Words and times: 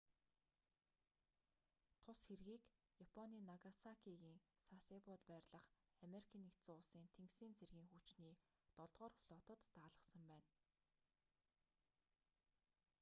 тус 2.03 2.21
хэргийг 2.27 2.63
японы 3.05 3.39
нагасакигийн 3.49 4.37
сасебод 4.65 5.03
байрлах 5.29 5.67
ану-ын 6.03 6.25
тэнгисийн 7.15 7.53
цэргийн 7.59 7.87
хүчний 7.93 8.35
долдугаар 8.75 9.13
флотод 9.23 9.59
даалгасан 9.75 10.23
байна 10.31 10.49